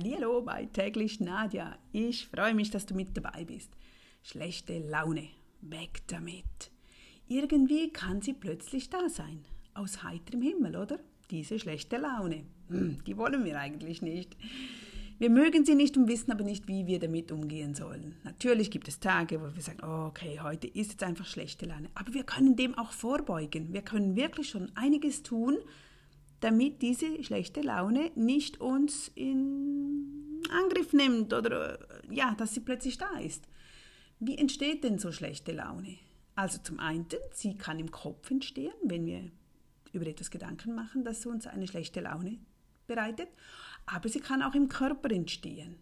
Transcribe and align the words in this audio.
Hallo 0.00 0.42
bei 0.42 0.66
täglich 0.66 1.18
Nadja. 1.18 1.76
Ich 1.90 2.28
freue 2.28 2.54
mich, 2.54 2.70
dass 2.70 2.86
du 2.86 2.94
mit 2.94 3.16
dabei 3.16 3.44
bist. 3.44 3.72
Schlechte 4.22 4.78
Laune, 4.78 5.28
weg 5.60 6.02
damit. 6.06 6.70
Irgendwie 7.26 7.90
kann 7.90 8.22
sie 8.22 8.32
plötzlich 8.32 8.90
da 8.90 9.08
sein, 9.08 9.44
aus 9.74 10.04
heiterem 10.04 10.42
Himmel, 10.42 10.76
oder? 10.76 11.00
Diese 11.30 11.58
schlechte 11.58 11.96
Laune. 11.96 12.44
Hm, 12.68 13.02
die 13.06 13.16
wollen 13.16 13.44
wir 13.44 13.58
eigentlich 13.58 14.00
nicht. 14.00 14.36
Wir 15.18 15.30
mögen 15.30 15.64
sie 15.64 15.74
nicht 15.74 15.96
und 15.96 16.06
wissen 16.06 16.30
aber 16.30 16.44
nicht, 16.44 16.68
wie 16.68 16.86
wir 16.86 17.00
damit 17.00 17.32
umgehen 17.32 17.74
sollen. 17.74 18.14
Natürlich 18.22 18.70
gibt 18.70 18.86
es 18.86 19.00
Tage, 19.00 19.40
wo 19.40 19.52
wir 19.52 19.62
sagen, 19.62 19.80
oh, 19.82 20.06
okay, 20.06 20.38
heute 20.40 20.68
ist 20.68 20.92
jetzt 20.92 21.02
einfach 21.02 21.26
schlechte 21.26 21.66
Laune. 21.66 21.88
Aber 21.96 22.14
wir 22.14 22.22
können 22.22 22.54
dem 22.54 22.78
auch 22.78 22.92
vorbeugen. 22.92 23.72
Wir 23.72 23.82
können 23.82 24.14
wirklich 24.14 24.50
schon 24.50 24.70
einiges 24.76 25.24
tun, 25.24 25.58
damit 26.40 26.82
diese 26.82 27.22
schlechte 27.22 27.62
Laune 27.62 28.10
nicht 28.14 28.60
uns 28.60 29.10
in 29.14 30.42
Angriff 30.50 30.92
nimmt 30.92 31.32
oder 31.32 31.78
ja, 32.10 32.34
dass 32.34 32.54
sie 32.54 32.60
plötzlich 32.60 32.98
da 32.98 33.18
ist. 33.18 33.48
Wie 34.20 34.38
entsteht 34.38 34.84
denn 34.84 34.98
so 34.98 35.12
schlechte 35.12 35.52
Laune? 35.52 35.98
Also 36.34 36.58
zum 36.62 36.78
einen, 36.78 37.06
sie 37.32 37.56
kann 37.56 37.78
im 37.78 37.90
Kopf 37.90 38.30
entstehen, 38.30 38.74
wenn 38.84 39.06
wir 39.06 39.30
über 39.92 40.06
etwas 40.06 40.30
Gedanken 40.30 40.74
machen, 40.74 41.04
das 41.04 41.26
uns 41.26 41.46
eine 41.46 41.66
schlechte 41.66 42.00
Laune 42.00 42.38
bereitet 42.86 43.28
aber 43.88 44.08
sie 44.08 44.20
kann 44.20 44.42
auch 44.42 44.54
im 44.54 44.68
Körper 44.68 45.10
entstehen. 45.10 45.76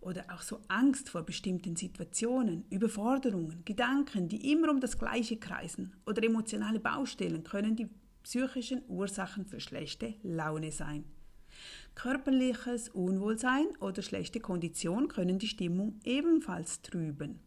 Oder 0.00 0.26
auch 0.32 0.42
so 0.42 0.60
Angst 0.68 1.08
vor 1.08 1.22
bestimmten 1.22 1.74
Situationen, 1.74 2.64
Überforderungen, 2.70 3.64
Gedanken, 3.64 4.28
die 4.28 4.52
immer 4.52 4.70
um 4.70 4.80
das 4.80 4.98
Gleiche 4.98 5.36
kreisen 5.36 5.94
oder 6.06 6.22
emotionale 6.22 6.78
Baustellen 6.78 7.42
können 7.42 7.74
die 7.74 7.88
psychischen 8.26 8.82
Ursachen 8.88 9.46
für 9.46 9.60
schlechte 9.60 10.14
Laune 10.24 10.72
sein. 10.72 11.04
Körperliches 11.94 12.88
Unwohlsein 12.88 13.66
oder 13.78 14.02
schlechte 14.02 14.40
Kondition 14.40 15.06
können 15.06 15.38
die 15.38 15.46
Stimmung 15.46 16.00
ebenfalls 16.02 16.82
trüben. 16.82 17.38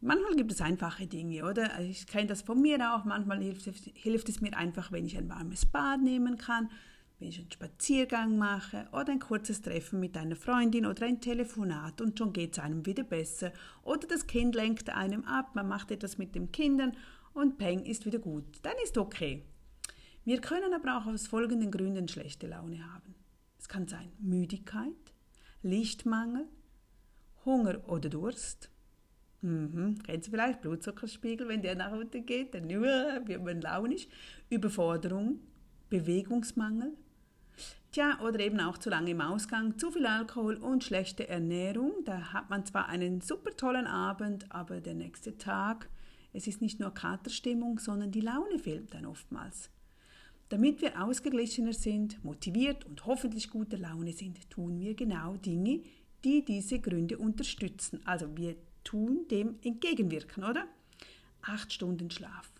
Manchmal 0.00 0.34
gibt 0.34 0.50
es 0.50 0.60
einfache 0.60 1.06
Dinge, 1.06 1.44
oder? 1.48 1.78
Ich 1.78 2.08
kenne 2.08 2.26
das 2.26 2.42
von 2.42 2.60
mir 2.60 2.78
auch. 2.92 3.04
Manchmal 3.04 3.40
hilft 3.40 4.28
es, 4.28 4.40
mir 4.40 4.56
einfach, 4.58 4.90
wenn 4.90 5.06
ich 5.06 5.16
ein 5.16 5.28
warmes 5.28 5.64
Bad 5.66 6.02
nehmen 6.02 6.36
kann 6.36 6.68
wenn 7.20 7.28
ich 7.28 7.38
einen 7.38 7.52
Spaziergang 7.52 8.38
mache 8.38 8.88
oder 8.92 9.12
ein 9.12 9.18
kurzes 9.18 9.60
Treffen 9.60 10.00
mit 10.00 10.16
einer 10.16 10.36
Freundin 10.36 10.86
oder 10.86 11.04
ein 11.04 11.20
Telefonat 11.20 12.00
und 12.00 12.18
schon 12.18 12.32
geht 12.32 12.54
es 12.54 12.58
einem 12.58 12.86
wieder 12.86 13.02
besser. 13.02 13.52
Oder 13.82 14.08
das 14.08 14.26
Kind 14.26 14.54
lenkt 14.54 14.88
einem 14.88 15.24
ab, 15.26 15.54
man 15.54 15.68
macht 15.68 15.90
etwas 15.90 16.16
mit 16.16 16.34
den 16.34 16.50
Kindern 16.50 16.96
und 17.34 17.58
Peng 17.58 17.84
ist 17.84 18.06
wieder 18.06 18.20
gut. 18.20 18.46
Dann 18.62 18.72
ist 18.82 18.96
okay. 18.96 19.44
Wir 20.30 20.40
können 20.40 20.72
aber 20.72 20.96
auch 20.96 21.06
aus 21.06 21.26
folgenden 21.26 21.72
Gründen 21.72 22.06
schlechte 22.06 22.46
Laune 22.46 22.84
haben. 22.94 23.16
Es 23.58 23.68
kann 23.68 23.88
sein 23.88 24.12
Müdigkeit, 24.20 24.94
Lichtmangel, 25.64 26.46
Hunger 27.44 27.80
oder 27.88 28.08
Durst. 28.08 28.70
Mhm. 29.40 29.98
Kennen 30.04 30.22
Sie 30.22 30.30
vielleicht 30.30 30.60
Blutzuckerspiegel, 30.60 31.48
wenn 31.48 31.62
der 31.62 31.74
nach 31.74 31.90
unten 31.90 32.24
geht, 32.24 32.54
dann 32.54 32.68
wird 32.68 33.42
man 33.42 33.60
launisch. 33.60 34.06
Überforderung, 34.50 35.40
Bewegungsmangel, 35.88 36.96
Tja, 37.90 38.20
oder 38.20 38.38
eben 38.38 38.60
auch 38.60 38.78
zu 38.78 38.88
lange 38.88 39.10
im 39.10 39.20
Ausgang, 39.20 39.78
zu 39.78 39.90
viel 39.90 40.06
Alkohol 40.06 40.58
und 40.58 40.84
schlechte 40.84 41.28
Ernährung. 41.28 42.04
Da 42.04 42.32
hat 42.32 42.50
man 42.50 42.64
zwar 42.64 42.88
einen 42.88 43.20
super 43.20 43.56
tollen 43.56 43.88
Abend, 43.88 44.46
aber 44.52 44.80
der 44.80 44.94
nächste 44.94 45.38
Tag, 45.38 45.90
es 46.32 46.46
ist 46.46 46.62
nicht 46.62 46.78
nur 46.78 46.94
Katerstimmung, 46.94 47.80
sondern 47.80 48.12
die 48.12 48.20
Laune 48.20 48.60
fehlt 48.60 48.94
dann 48.94 49.06
oftmals. 49.06 49.70
Damit 50.50 50.82
wir 50.82 51.02
ausgeglichener 51.02 51.72
sind, 51.72 52.22
motiviert 52.22 52.84
und 52.84 53.06
hoffentlich 53.06 53.48
guter 53.48 53.78
Laune 53.78 54.12
sind, 54.12 54.50
tun 54.50 54.78
wir 54.78 54.94
genau 54.94 55.36
Dinge, 55.36 55.80
die 56.24 56.44
diese 56.44 56.78
Gründe 56.78 57.16
unterstützen. 57.16 58.00
Also 58.04 58.36
wir 58.36 58.56
tun 58.84 59.26
dem 59.30 59.56
entgegenwirken, 59.62 60.44
oder? 60.44 60.66
Acht 61.40 61.72
Stunden 61.72 62.10
Schlaf 62.10 62.52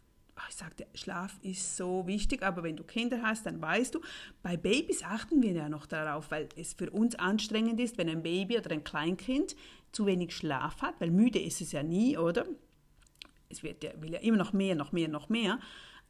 ich 0.50 0.56
sagte, 0.56 0.86
Schlaf 0.94 1.38
ist 1.42 1.76
so 1.76 2.06
wichtig, 2.06 2.42
aber 2.42 2.62
wenn 2.62 2.76
du 2.76 2.84
Kinder 2.84 3.22
hast, 3.22 3.46
dann 3.46 3.60
weißt 3.62 3.94
du, 3.94 4.00
bei 4.42 4.56
Babys 4.56 5.02
achten 5.02 5.42
wir 5.42 5.52
ja 5.52 5.68
noch 5.68 5.86
darauf, 5.86 6.30
weil 6.30 6.48
es 6.56 6.74
für 6.74 6.90
uns 6.90 7.14
anstrengend 7.14 7.80
ist, 7.80 7.98
wenn 7.98 8.08
ein 8.08 8.22
Baby 8.22 8.58
oder 8.58 8.72
ein 8.72 8.84
Kleinkind 8.84 9.54
zu 9.92 10.06
wenig 10.06 10.34
Schlaf 10.34 10.82
hat, 10.82 11.00
weil 11.00 11.10
müde 11.10 11.40
ist 11.40 11.60
es 11.60 11.72
ja 11.72 11.82
nie, 11.82 12.18
oder? 12.18 12.46
Es 13.48 13.62
wird 13.62 13.82
ja, 13.82 13.90
will 14.00 14.12
ja 14.12 14.20
immer 14.20 14.36
noch 14.36 14.52
mehr, 14.52 14.74
noch 14.74 14.92
mehr, 14.92 15.08
noch 15.08 15.28
mehr. 15.28 15.58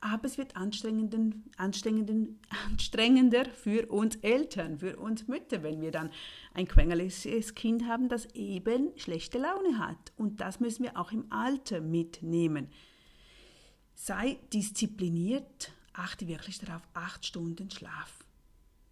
Aber 0.02 0.24
es 0.24 0.38
wird 0.38 0.56
anstrengenden, 0.56 1.50
anstrengenden, 1.56 2.40
anstrengender 2.70 3.44
für 3.44 3.90
uns 3.90 4.16
Eltern, 4.16 4.78
für 4.78 4.96
uns 4.98 5.28
Mütter, 5.28 5.62
wenn 5.62 5.82
wir 5.82 5.90
dann 5.90 6.10
ein 6.54 6.66
quengeliges 6.66 7.54
Kind 7.54 7.86
haben, 7.86 8.08
das 8.08 8.26
eben 8.34 8.92
schlechte 8.96 9.38
Laune 9.38 9.78
hat. 9.78 10.12
Und 10.16 10.40
das 10.40 10.58
müssen 10.58 10.84
wir 10.84 10.96
auch 10.96 11.12
im 11.12 11.30
Alter 11.30 11.80
mitnehmen. 11.80 12.68
Sei 13.94 14.38
diszipliniert, 14.52 15.72
achte 15.92 16.26
wirklich 16.28 16.58
darauf, 16.58 16.82
acht 16.94 17.26
Stunden 17.26 17.70
Schlaf 17.70 18.24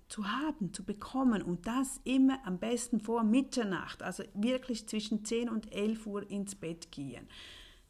zu 0.09 0.27
haben, 0.27 0.73
zu 0.73 0.85
bekommen 0.85 1.43
und 1.43 1.67
das 1.67 2.01
immer 2.05 2.39
am 2.47 2.59
besten 2.59 3.01
vor 3.01 3.25
Mitternacht, 3.25 4.03
also 4.03 4.25
wirklich 4.35 4.89
zwischen 4.89 5.25
10 5.25 5.51
und 5.51 5.73
11 5.73 6.07
Uhr 6.07 6.31
ins 6.31 6.55
Bett 6.55 6.91
gehen. 6.91 7.29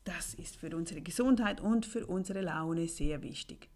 Das 0.09 0.33
ist 0.33 0.57
für 0.57 0.75
unsere 0.75 1.03
Gesundheit 1.03 1.61
und 1.61 1.85
für 1.85 2.07
unsere 2.07 2.41
Laune 2.41 2.89
sehr 2.89 3.23
wichtig. 3.23 3.69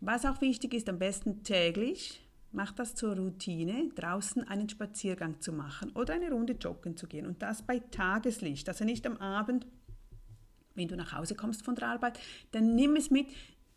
Was 0.00 0.26
auch 0.26 0.40
wichtig 0.40 0.74
ist, 0.74 0.88
am 0.88 0.98
besten 0.98 1.44
täglich, 1.44 2.20
macht 2.50 2.80
das 2.80 2.96
zur 2.96 3.16
Routine, 3.16 3.90
draußen 3.94 4.42
einen 4.48 4.68
Spaziergang 4.68 5.40
zu 5.40 5.52
machen 5.52 5.92
oder 5.92 6.14
eine 6.14 6.32
Runde 6.32 6.54
joggen 6.54 6.96
zu 6.96 7.06
gehen 7.06 7.26
und 7.26 7.42
das 7.42 7.62
bei 7.62 7.78
Tageslicht, 7.78 8.68
also 8.68 8.84
nicht 8.84 9.06
am 9.06 9.16
Abend 9.18 9.66
wenn 10.74 10.88
du 10.88 10.96
nach 10.96 11.12
Hause 11.12 11.34
kommst 11.34 11.64
von 11.64 11.74
der 11.74 11.88
Arbeit, 11.88 12.18
dann 12.52 12.74
nimm 12.74 12.96
es 12.96 13.10
mit. 13.10 13.28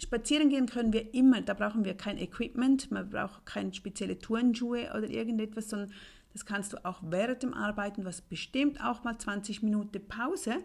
Spazieren 0.01 0.49
gehen 0.49 0.65
können 0.65 0.91
wir 0.91 1.13
immer, 1.13 1.41
da 1.41 1.53
brauchen 1.53 1.85
wir 1.85 1.95
kein 1.95 2.17
Equipment, 2.17 2.89
man 2.89 3.09
braucht 3.09 3.45
keine 3.45 3.73
spezielle 3.73 4.17
Turnschuhe 4.17 4.89
oder 4.95 5.09
irgendetwas, 5.09 5.69
sondern 5.69 5.91
das 6.33 6.45
kannst 6.45 6.73
du 6.73 6.83
auch 6.83 6.99
während 7.03 7.43
dem 7.43 7.53
Arbeiten, 7.53 8.03
was 8.03 8.21
bestimmt 8.21 8.83
auch 8.83 9.03
mal 9.03 9.17
20 9.17 9.63
Minuten 9.63 10.05
Pause. 10.07 10.57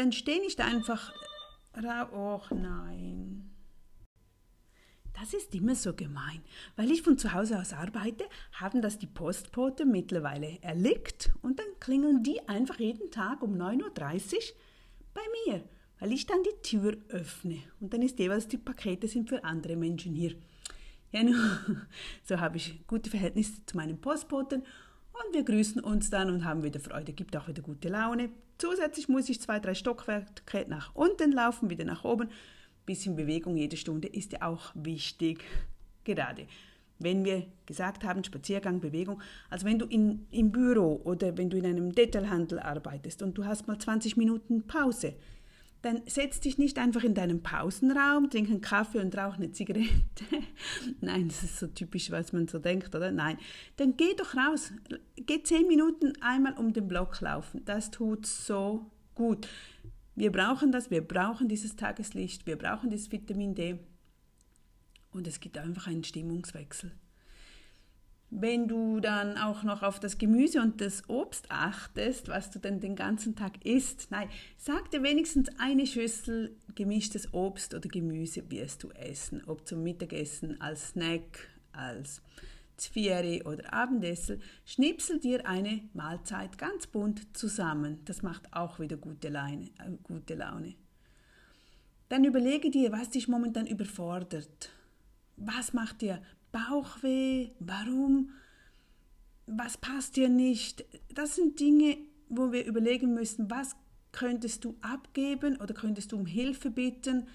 Dann 0.00 0.12
steh 0.12 0.38
nicht 0.38 0.58
einfach, 0.62 1.12
oh 2.14 2.40
nein. 2.54 3.50
Das 5.12 5.34
ist 5.34 5.54
immer 5.54 5.74
so 5.74 5.92
gemein. 5.92 6.40
Weil 6.74 6.90
ich 6.90 7.02
von 7.02 7.18
zu 7.18 7.34
Hause 7.34 7.58
aus 7.58 7.74
arbeite, 7.74 8.24
haben 8.54 8.80
das 8.80 8.98
die 8.98 9.06
Postboten 9.06 9.90
mittlerweile 9.92 10.58
erlickt 10.62 11.32
und 11.42 11.58
dann 11.58 11.66
klingeln 11.80 12.22
die 12.22 12.48
einfach 12.48 12.78
jeden 12.78 13.10
Tag 13.10 13.42
um 13.42 13.56
9.30 13.60 14.36
Uhr 14.36 14.40
bei 15.12 15.20
mir, 15.44 15.68
weil 15.98 16.12
ich 16.12 16.24
dann 16.24 16.42
die 16.44 16.62
Tür 16.62 16.96
öffne 17.08 17.58
und 17.78 17.92
dann 17.92 18.00
ist 18.00 18.18
jeweils 18.18 18.48
die 18.48 18.56
Pakete 18.56 19.06
sind 19.06 19.28
für 19.28 19.44
andere 19.44 19.76
Menschen 19.76 20.14
hier. 20.14 20.34
Ja, 21.12 21.20
so 22.24 22.40
habe 22.40 22.56
ich 22.56 22.86
gute 22.86 23.10
Verhältnisse 23.10 23.66
zu 23.66 23.76
meinen 23.76 24.00
Postboten 24.00 24.62
und 25.26 25.34
wir 25.34 25.44
grüßen 25.44 25.82
uns 25.82 26.10
dann 26.10 26.30
und 26.30 26.44
haben 26.44 26.62
wieder 26.62 26.80
Freude, 26.80 27.12
gibt 27.12 27.36
auch 27.36 27.48
wieder 27.48 27.62
gute 27.62 27.88
Laune. 27.88 28.30
Zusätzlich 28.58 29.08
muss 29.08 29.28
ich 29.28 29.40
zwei, 29.40 29.58
drei 29.58 29.74
Stockwerke 29.74 30.66
nach 30.68 30.94
unten 30.94 31.32
laufen, 31.32 31.70
wieder 31.70 31.84
nach 31.84 32.04
oben. 32.04 32.28
Bisschen 32.86 33.16
Bewegung 33.16 33.56
jede 33.56 33.76
Stunde 33.76 34.08
ist 34.08 34.32
ja 34.32 34.42
auch 34.42 34.72
wichtig. 34.74 35.44
Gerade 36.04 36.46
wenn 37.00 37.24
wir 37.24 37.46
gesagt 37.66 38.04
haben, 38.04 38.22
Spaziergang, 38.22 38.80
Bewegung, 38.80 39.20
also 39.48 39.66
wenn 39.66 39.78
du 39.78 39.86
in, 39.86 40.26
im 40.30 40.52
Büro 40.52 41.00
oder 41.04 41.36
wenn 41.36 41.50
du 41.50 41.56
in 41.56 41.66
einem 41.66 41.92
Detailhandel 41.94 42.60
arbeitest 42.60 43.22
und 43.22 43.36
du 43.36 43.46
hast 43.46 43.66
mal 43.66 43.78
20 43.78 44.16
Minuten 44.16 44.66
Pause, 44.66 45.14
dann 45.82 46.02
setz 46.06 46.40
dich 46.40 46.58
nicht 46.58 46.78
einfach 46.78 47.02
in 47.04 47.14
deinen 47.14 47.42
Pausenraum, 47.42 48.28
trink 48.28 48.50
einen 48.50 48.60
Kaffee 48.60 48.98
und 48.98 49.16
rauch 49.16 49.36
eine 49.36 49.50
Zigarette. 49.52 49.88
Nein, 51.00 51.28
das 51.28 51.42
ist 51.42 51.58
so 51.58 51.68
typisch, 51.68 52.10
was 52.10 52.34
man 52.34 52.48
so 52.48 52.58
denkt, 52.58 52.94
oder? 52.94 53.10
Nein, 53.10 53.38
dann 53.76 53.96
geh 53.96 54.14
doch 54.14 54.34
raus, 54.36 54.72
geh 55.30 55.40
10 55.44 55.68
Minuten 55.68 56.12
einmal 56.20 56.54
um 56.54 56.72
den 56.72 56.88
Block 56.88 57.20
laufen. 57.20 57.64
Das 57.64 57.92
tut 57.92 58.26
so 58.26 58.90
gut. 59.14 59.46
Wir 60.16 60.32
brauchen 60.32 60.72
das, 60.72 60.90
wir 60.90 61.06
brauchen 61.06 61.46
dieses 61.46 61.76
Tageslicht, 61.76 62.46
wir 62.46 62.56
brauchen 62.56 62.90
dieses 62.90 63.12
Vitamin 63.12 63.54
D. 63.54 63.78
Und 65.12 65.28
es 65.28 65.38
gibt 65.38 65.56
einfach 65.56 65.86
einen 65.86 66.02
Stimmungswechsel. 66.02 66.90
Wenn 68.30 68.66
du 68.66 68.98
dann 68.98 69.38
auch 69.38 69.62
noch 69.62 69.84
auf 69.84 70.00
das 70.00 70.18
Gemüse 70.18 70.60
und 70.60 70.80
das 70.80 71.08
Obst 71.08 71.48
achtest, 71.48 72.28
was 72.28 72.50
du 72.50 72.58
denn 72.58 72.80
den 72.80 72.96
ganzen 72.96 73.36
Tag 73.36 73.64
isst, 73.64 74.08
nein, 74.10 74.28
sag 74.56 74.90
dir 74.90 75.04
wenigstens 75.04 75.48
eine 75.60 75.86
Schüssel 75.86 76.56
gemischtes 76.74 77.32
Obst 77.32 77.72
oder 77.72 77.88
Gemüse 77.88 78.50
wirst 78.50 78.82
du 78.82 78.90
essen, 78.90 79.44
ob 79.46 79.64
zum 79.64 79.84
Mittagessen, 79.84 80.60
als 80.60 80.88
Snack, 80.88 81.48
als 81.70 82.20
Zvieri 82.80 83.42
oder 83.44 83.72
Abendessen, 83.72 84.42
schnipsel 84.64 85.20
dir 85.20 85.46
eine 85.46 85.82
Mahlzeit 85.92 86.58
ganz 86.58 86.86
bunt 86.86 87.36
zusammen. 87.36 88.00
Das 88.04 88.22
macht 88.22 88.52
auch 88.52 88.80
wieder 88.80 88.96
gute 88.96 89.28
Laune. 89.28 89.70
Äh, 89.78 89.96
gute 90.02 90.34
Laune. 90.34 90.74
Dann 92.08 92.24
überlege 92.24 92.70
dir, 92.70 92.90
was 92.92 93.10
dich 93.10 93.28
momentan 93.28 93.66
überfordert 93.66 94.70
was 95.42 95.72
macht 95.72 96.02
dir 96.02 96.20
Bauchweh? 96.52 97.52
Warum? 97.60 98.30
was 99.50 99.76
passt 99.76 100.16
dir 100.16 100.28
nicht? 100.28 100.84
Das 101.14 101.34
sind 101.34 101.60
Dinge, 101.60 101.98
wo 102.28 102.52
wir 102.52 102.64
überlegen 102.64 103.14
müssen, 103.14 103.50
was 103.50 103.74
könntest 104.12 104.64
du 104.64 104.76
abgeben 104.80 105.56
oder 105.56 105.74
könntest 105.74 106.12
du 106.12 106.16
um 106.16 106.26
Hilfe 106.26 106.70
bitten, 106.70 107.26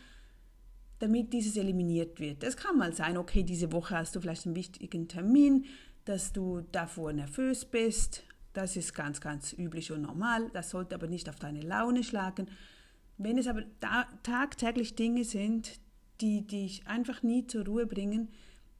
damit 1.05 1.33
dieses 1.33 1.55
eliminiert 1.55 2.19
wird. 2.19 2.43
Es 2.43 2.57
kann 2.57 2.79
mal 2.79 2.91
sein, 2.91 3.15
okay, 3.15 3.43
diese 3.43 3.71
Woche 3.71 3.95
hast 3.95 4.15
du 4.15 4.21
vielleicht 4.21 4.47
einen 4.47 4.55
wichtigen 4.55 5.07
Termin, 5.07 5.65
dass 6.03 6.33
du 6.33 6.61
davor 6.71 7.13
nervös 7.13 7.63
bist. 7.63 8.23
Das 8.53 8.75
ist 8.75 8.95
ganz, 8.95 9.21
ganz 9.21 9.53
üblich 9.53 9.91
und 9.91 10.01
normal. 10.01 10.49
Das 10.53 10.71
sollte 10.71 10.95
aber 10.95 11.05
nicht 11.05 11.29
auf 11.29 11.35
deine 11.35 11.61
Laune 11.61 12.03
schlagen. 12.03 12.47
Wenn 13.19 13.37
es 13.37 13.45
aber 13.45 13.63
tagtäglich 14.23 14.95
Dinge 14.95 15.23
sind, 15.25 15.79
die 16.21 16.47
dich 16.47 16.87
einfach 16.87 17.21
nie 17.21 17.45
zur 17.45 17.65
Ruhe 17.65 17.85
bringen, 17.85 18.29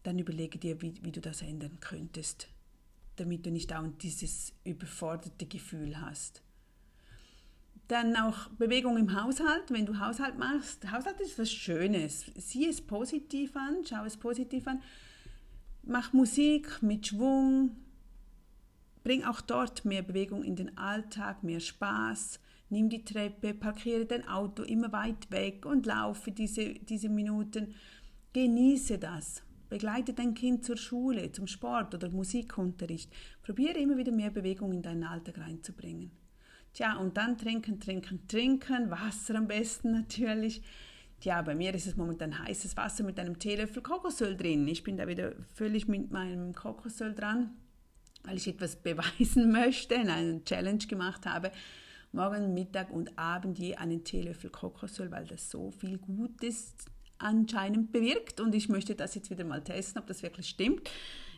dann 0.01 0.17
überlege 0.17 0.57
dir, 0.57 0.81
wie, 0.81 0.95
wie 1.03 1.11
du 1.11 1.21
das 1.21 1.43
ändern 1.43 1.79
könntest, 1.79 2.47
damit 3.17 3.45
du 3.45 3.51
nicht 3.51 3.69
dauernd 3.69 4.01
dieses 4.01 4.51
überforderte 4.63 5.45
Gefühl 5.45 6.01
hast. 6.01 6.41
Dann 7.87 8.15
auch 8.15 8.47
Bewegung 8.57 8.97
im 8.97 9.21
Haushalt, 9.21 9.69
wenn 9.69 9.85
du 9.85 9.99
Haushalt 9.99 10.37
machst. 10.39 10.91
Haushalt 10.91 11.19
ist 11.21 11.37
was 11.37 11.51
Schönes. 11.51 12.25
Sieh 12.35 12.67
es 12.67 12.81
positiv 12.81 13.55
an, 13.55 13.83
schau 13.87 14.03
es 14.05 14.17
positiv 14.17 14.67
an. 14.67 14.81
Mach 15.83 16.13
Musik 16.13 16.81
mit 16.81 17.05
Schwung. 17.05 17.75
Bring 19.03 19.23
auch 19.23 19.41
dort 19.41 19.85
mehr 19.85 20.01
Bewegung 20.01 20.43
in 20.43 20.55
den 20.55 20.77
Alltag, 20.79 21.43
mehr 21.43 21.59
Spaß. 21.59 22.39
Nimm 22.69 22.89
die 22.89 23.05
Treppe, 23.05 23.53
parkiere 23.53 24.07
dein 24.07 24.27
Auto 24.27 24.63
immer 24.63 24.91
weit 24.91 25.29
weg 25.29 25.67
und 25.67 25.85
laufe 25.85 26.31
diese, 26.31 26.73
diese 26.73 27.09
Minuten. 27.09 27.75
Genieße 28.33 28.97
das. 28.97 29.43
Begleite 29.69 30.13
dein 30.13 30.33
Kind 30.33 30.65
zur 30.65 30.77
Schule, 30.77 31.31
zum 31.31 31.45
Sport 31.45 31.93
oder 31.93 32.09
Musikunterricht. 32.09 33.11
Probiere 33.43 33.77
immer 33.77 33.97
wieder 33.97 34.11
mehr 34.11 34.31
Bewegung 34.31 34.73
in 34.73 34.81
deinen 34.81 35.03
Alltag 35.03 35.37
reinzubringen. 35.37 36.11
Tja, 36.75 36.97
und 36.97 37.15
dann 37.15 37.37
trinken, 37.37 37.79
trinken, 37.79 38.27
trinken, 38.27 38.91
Wasser 38.91 39.35
am 39.35 39.47
besten 39.47 39.91
natürlich. 39.91 40.61
Tja, 41.21 41.41
bei 41.41 41.55
mir 41.55 41.73
ist 41.73 41.87
es 41.87 41.95
momentan 41.95 42.37
heißes 42.37 42.75
Wasser 42.75 43.05
mit 43.05 43.17
einem 43.17 43.39
Teelöffel 43.39 43.81
Kokosöl 43.81 44.35
drin. 44.35 44.67
Ich 44.67 44.83
bin 44.83 44.97
da 44.97 45.07
wieder 45.07 45.31
völlig 45.53 45.87
mit 45.87 46.11
meinem 46.11 46.53
Kokosöl 46.53 47.15
dran, 47.15 47.51
weil 48.23 48.35
ich 48.35 48.49
etwas 48.49 48.75
beweisen 48.75 49.51
möchte, 49.53 49.95
eine 49.95 50.43
Challenge 50.43 50.85
gemacht 50.85 51.25
habe. 51.25 51.53
Morgen, 52.11 52.53
Mittag 52.53 52.91
und 52.91 53.17
Abend 53.17 53.57
je 53.57 53.75
einen 53.75 54.03
Teelöffel 54.03 54.49
Kokosöl, 54.49 55.09
weil 55.11 55.25
das 55.27 55.49
so 55.49 55.71
viel 55.71 55.97
Gutes 55.97 56.75
anscheinend 57.19 57.93
bewirkt. 57.93 58.41
Und 58.41 58.53
ich 58.53 58.67
möchte 58.67 58.95
das 58.95 59.15
jetzt 59.15 59.29
wieder 59.29 59.45
mal 59.45 59.63
testen, 59.63 60.01
ob 60.01 60.07
das 60.07 60.23
wirklich 60.23 60.49
stimmt. 60.49 60.91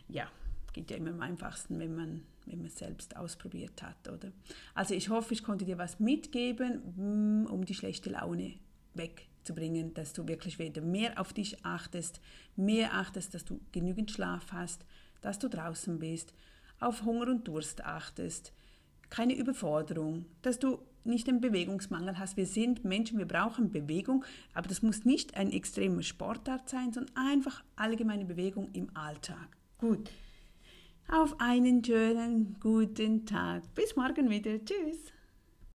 Ja, 0.08 0.28
geht 0.72 0.90
ja 0.90 0.96
immer 0.96 1.10
am 1.10 1.20
einfachsten, 1.20 1.78
wenn 1.78 1.94
man 1.94 2.22
wenn 2.48 2.58
man 2.58 2.66
es 2.66 2.78
selbst 2.78 3.16
ausprobiert 3.16 3.82
hat, 3.82 4.08
oder? 4.08 4.32
Also 4.74 4.94
ich 4.94 5.08
hoffe, 5.08 5.34
ich 5.34 5.42
konnte 5.42 5.64
dir 5.64 5.78
was 5.78 6.00
mitgeben, 6.00 7.42
mm, 7.44 7.46
um 7.46 7.64
die 7.64 7.74
schlechte 7.74 8.10
Laune 8.10 8.54
wegzubringen, 8.94 9.94
dass 9.94 10.12
du 10.12 10.26
wirklich 10.26 10.58
wieder 10.58 10.82
mehr 10.82 11.20
auf 11.20 11.32
dich 11.32 11.64
achtest, 11.64 12.20
mehr 12.56 12.94
achtest, 12.94 13.34
dass 13.34 13.44
du 13.44 13.60
genügend 13.72 14.10
Schlaf 14.10 14.52
hast, 14.52 14.84
dass 15.20 15.38
du 15.38 15.48
draußen 15.48 15.98
bist, 15.98 16.34
auf 16.80 17.04
Hunger 17.04 17.28
und 17.28 17.46
Durst 17.48 17.84
achtest, 17.84 18.52
keine 19.10 19.34
Überforderung, 19.34 20.26
dass 20.42 20.58
du 20.58 20.78
nicht 21.04 21.28
einen 21.28 21.40
Bewegungsmangel 21.40 22.18
hast. 22.18 22.36
Wir 22.36 22.46
sind 22.46 22.84
Menschen, 22.84 23.18
wir 23.18 23.26
brauchen 23.26 23.70
Bewegung, 23.70 24.24
aber 24.52 24.68
das 24.68 24.82
muss 24.82 25.04
nicht 25.04 25.36
ein 25.36 25.50
extremer 25.50 26.02
Sportart 26.02 26.68
sein, 26.68 26.92
sondern 26.92 27.16
einfach 27.16 27.64
allgemeine 27.76 28.26
Bewegung 28.26 28.68
im 28.74 28.94
Alltag. 28.94 29.48
Gut, 29.78 30.10
auf 31.10 31.40
einen 31.40 31.82
schönen 31.82 32.56
guten 32.60 33.24
Tag. 33.24 33.62
Bis 33.74 33.96
morgen 33.96 34.28
wieder. 34.28 34.62
Tschüss. 34.64 35.12